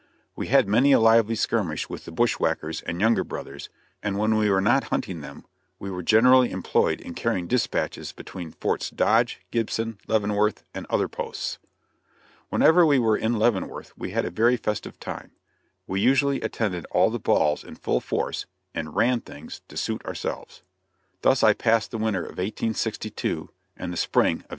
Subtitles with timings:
[0.35, 3.69] We had many a lively skirmish with the bushwhackers and Younger brothers,
[4.01, 5.45] and when we were not hunting them,
[5.77, 11.59] we were generally employed in carrying dispatches between Forts Dodge, Gibson, Leavenworth, and other posts.
[12.49, 15.33] Whenever we were in Leavenworth we had a very festive time.
[15.85, 20.63] We usually attended all the balls in full force, and "ran things" to suit ourselves.
[21.21, 24.49] Thus I passed the winter of 1862 and the spring of 1863.